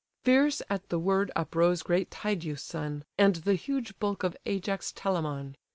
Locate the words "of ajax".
4.23-4.91